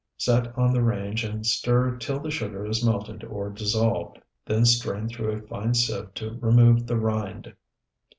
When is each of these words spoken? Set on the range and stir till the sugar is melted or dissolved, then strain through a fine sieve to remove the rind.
Set 0.17 0.57
on 0.57 0.73
the 0.73 0.81
range 0.81 1.23
and 1.23 1.45
stir 1.45 1.95
till 1.95 2.19
the 2.19 2.31
sugar 2.31 2.65
is 2.65 2.83
melted 2.83 3.23
or 3.23 3.51
dissolved, 3.51 4.17
then 4.47 4.65
strain 4.65 5.07
through 5.07 5.33
a 5.33 5.47
fine 5.47 5.75
sieve 5.75 6.11
to 6.15 6.39
remove 6.41 6.87
the 6.87 6.97
rind. 6.97 7.53